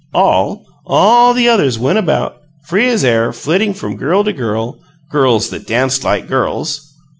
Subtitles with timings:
[0.15, 4.79] All, all the others went about, free as air, flitting from girl to girl
[5.11, 6.95] girls that danced like girls!